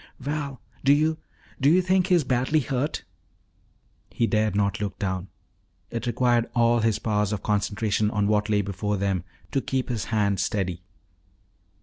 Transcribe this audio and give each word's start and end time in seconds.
"Val, 0.19 0.59
do 0.83 0.91
you 0.93 1.19
do 1.61 1.69
you 1.69 1.79
think 1.79 2.07
he 2.07 2.15
is 2.15 2.23
badly 2.23 2.59
hurt?" 2.61 3.03
He 4.09 4.25
dared 4.25 4.55
not 4.55 4.81
look 4.81 4.97
down; 4.97 5.27
it 5.91 6.07
required 6.07 6.49
all 6.55 6.79
his 6.79 6.97
powers 6.97 7.31
of 7.31 7.43
concentration 7.43 8.09
on 8.09 8.25
what 8.25 8.49
lay 8.49 8.63
before 8.63 8.97
them 8.97 9.23
to 9.51 9.61
keep 9.61 9.89
his 9.89 10.05
hand 10.05 10.39
steady. 10.39 10.81